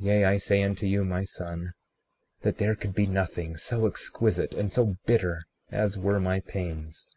36:21 0.00 0.06
Yea, 0.06 0.24
I 0.24 0.38
say 0.38 0.62
unto 0.62 0.86
you, 0.86 1.04
my 1.04 1.24
son, 1.24 1.72
that 2.42 2.58
there 2.58 2.76
could 2.76 2.94
be 2.94 3.08
nothing 3.08 3.56
so 3.56 3.88
exquisite 3.88 4.54
and 4.54 4.70
so 4.70 4.96
bitter 5.04 5.46
as 5.72 5.98
were 5.98 6.20
my 6.20 6.38
pains. 6.38 7.08